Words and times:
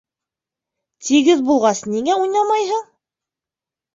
Тигеҙ 1.09 1.43
булғас, 1.49 1.83
ниңә 1.91 2.15
уйнамайһың? 2.21 2.81